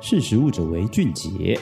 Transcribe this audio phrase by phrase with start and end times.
[0.00, 1.58] 识时务者为俊杰。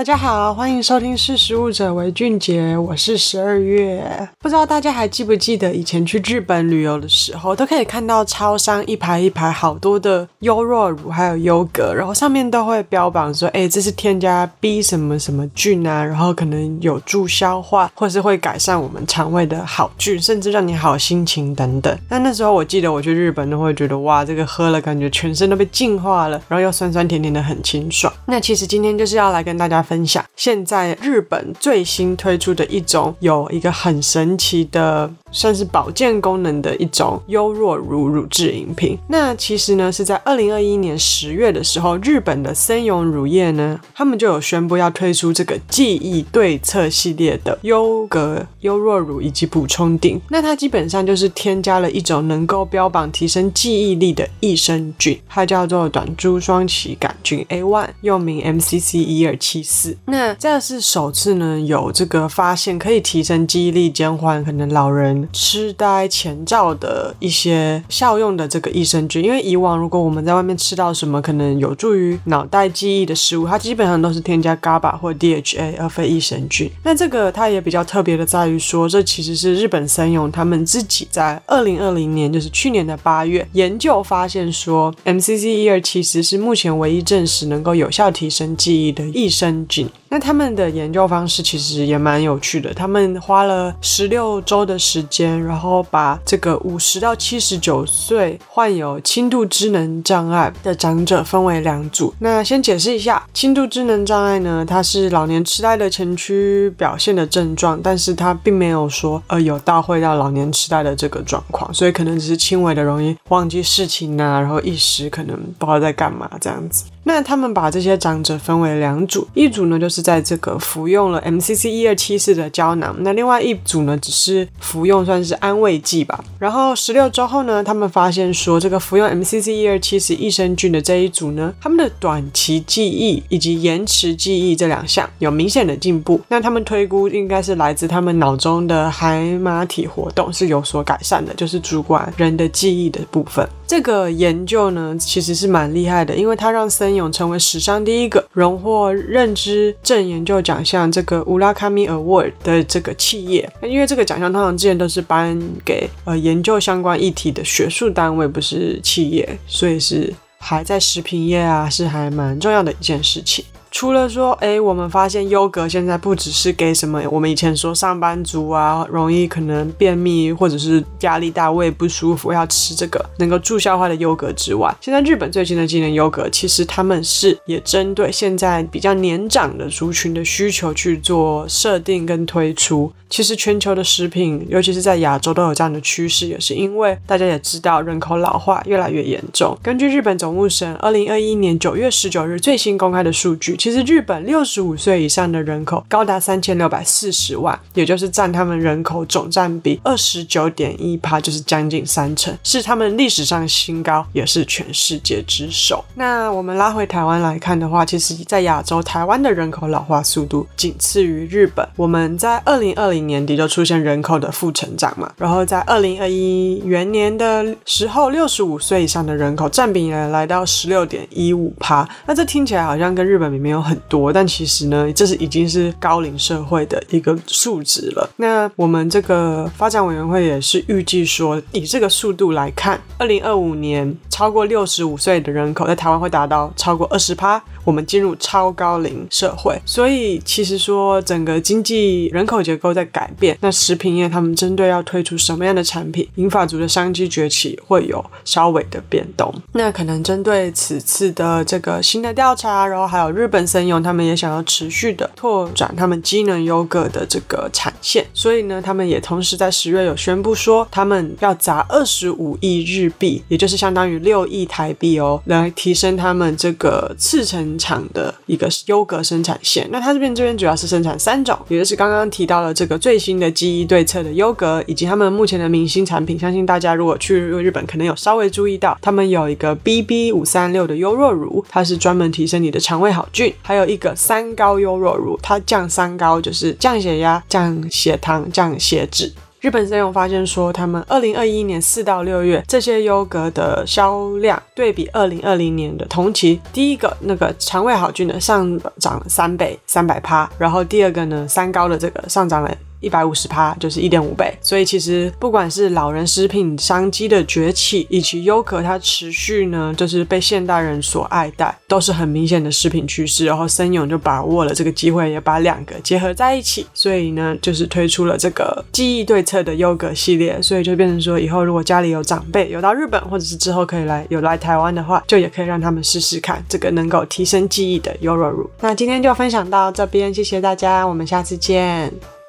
[0.00, 4.02] 大家好，欢迎收听《识食物者为俊杰》，我是十二月。
[4.38, 21.94] 不知道大家还记不记得以前去日本旅游的时候，都可以看到超商一排一排好多的优若乳，还有优格，然后上面都会标榜说，哎，这是添加 B 什么什么菌啊，然后可能有助消化，或是会改善我们肠胃的好菌，甚至让你好心情等等。
[22.08, 28.10] 那那时候我记得我去日本都会觉得，哇，这个喝了感觉全身都被净化了，然后又酸酸甜甜的，很清爽。
[28.24, 38.98] 那其实今天就是要来跟大家分享，现在日本最新推出的一种有一个很神奇的，算是保健功能的一种优酪乳乳制饮品。
[39.08, 50.20] 那其实呢，是在二零二一年十月的时候，日本的森永乳业呢，他们就有宣布要推出这个记忆对策系列的优格优酪乳以及补充錠。
[50.28, 59.96] 那它基本上就是添加了一种能够标榜提升记忆力的益生菌，它叫做短株双歧杆菌 A one，又名 MCC 一二七四。
[60.06, 69.24] 那这是首次呢，有这个发现可以提升记忆力、减缓可能老人痴呆前兆的一些效用的这个益生菌。
[69.24, 76.70] 因为以往如果我们在外面吃到什么可能有助于脑袋记忆的食物，它基本上都是添加 GABA 或 DHA 而非益生菌。
[76.84, 89.88] 那这个它也比较特别的在于说，这其实是日本森永他们自己在二零二零年，就是去年的八月研究发现说，MCC 一二其实是目前唯一证实能够有效提升记忆的益生菌。
[90.12, 102.12] 那他们的研究方式其实也蛮有趣的，他们花了十六周的时间，然后把这个五十到七十九岁患有轻度智能障碍的长者分为两组。
[102.18, 116.86] 那先解释一下，轻度智能障碍呢，它是老年痴呆的前驱表现的症状，但是它并没有说呃有到会到老年痴呆的这个状况，所以可能只是轻微的容易忘记事情啊，然后一时可能不知道在干嘛这样子。
[117.04, 126.22] 那他们把这些长者分为两组，一组呢就是在这个服用了 MCC 一二七四的胶囊，那另外一组呢只是服用算是安慰剂吧。
[126.38, 136.20] 然后十六周后呢，他们发现说这个服用 MCC 一二七四益生菌的这一组呢，他们的短期记忆以及延迟记忆这两项有明显的进步。
[136.28, 143.48] 那他们推估应该是来自他们脑中的海马体活动是有所改善的，就是主管人的记忆的部分。
[143.66, 153.50] 这个研究呢其实是蛮厉害的，因为它让生永成为史上第一个荣获认知症研究奖项这个乌拉卡米 Award 的这个企业。
[153.62, 163.44] 因为这个奖项通常之前都是颁给呃研究相关议题的学术单位，不是企业，所以是还在食品业啊，是还蛮重要的一件事情。
[163.70, 182.92] 除了说，哎，我们发现优格现在不只是给什么我们以前说上班族啊，容易可能便秘或者是压力大、胃不舒服要吃这个能够助消化的优格之外，现在日本最新的机能优格，其实他们是也针对现在比较年长的族群的需求去做设定跟推出。
[183.08, 189.56] 其实全球的食品，尤其是在亚洲都有这样的趋势，也是因为大家也知道人口老化越来越严重。
[189.60, 193.56] 根据日本总务省二零二一年九月十九日最新公开的数据。
[193.60, 205.84] 其实日本六十五岁以上的人口高达三千六百四十万，也就是占他们人口总占比二十九点一趴，就是将近三成，是他们历史上新高，也是全世界之首。
[205.94, 211.68] 那我们拉回台湾来看的话，其实，在亚洲，台湾的人口老化速度仅次于日本。
[211.76, 221.86] 我们在二零二零年底就出现人口的负成长嘛，然后在二零二一元年的时候，六十五岁以上的人口占比也来到十六点一五趴。
[222.06, 228.08] 那这听起来好像跟日本比有很多，但其实呢，这是已经是高龄社会的一个数值了。
[228.16, 239.60] 那我们这个发展委员会也是预计说，以这个速度来看，二零二五年超过六十五岁的人口在台湾会达到超过二十趴，我们进入超高龄社会。
[239.66, 249.34] 所以其实说整个经济人口结构在改变，那食品业他们针对要推出什么样的产品，银发族的商机崛起会有稍微的变动。
[249.52, 253.39] 那可能针对此次的这个新的调查，然后还有日本。
[253.46, 269.68] 森永他们也想要持续的拓展他们机能优格的这个产线，所以呢，他们也同时在十月有宣布说，他们要砸二十五亿日币，也就是相当于六亿台币哦，来提升他们这个次成厂的一个优格生产线。
[269.72, 276.18] 那他这边这边主要是生产三种，也就是刚刚提到了这个最新的记忆对策的优格，以及他们目前的明星产品。
[276.20, 283.29] 相信大家如果去日本，可能有稍微注意到，他们有一个 BB 五三六的优若乳，它是专门提升你的肠胃好菌。
[283.42, 289.12] 还有一个三高优酪乳，它降三高就是降血压、降血糖、降血脂。
[289.40, 302.54] 日本森永发现说，他们二零二一年四到六月这些优格的销量对比二零二零年的同期，第一个那个肠胃好菌的上涨了三倍三百趴，然后第二个呢三高的这个上涨了。
[302.80, 313.24] 一百五十趴就是一点五倍，所以其实不管是老人食品商机的崛起，以及优格它持续呢，就是被现代人所爱戴，都是很明显的食品趋势。
[313.26, 320.40] 然后森永就把握了这个机会，也把两个结合在一起，所以呢，就是推出了这个记忆对策的优格系列。
[320.40, 328.48] 所以就变成说，以后如果家里有长辈有到日本，或者是之后可以来有来台湾的话，就也可以让他们试试看这个能够提升记忆的优酪乳。
[328.60, 332.19] 那今天就分享到这边，谢谢大家，我们下次见。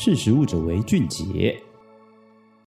[0.00, 1.60] 识时务者为俊杰。